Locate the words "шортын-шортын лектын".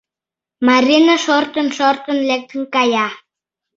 1.25-2.61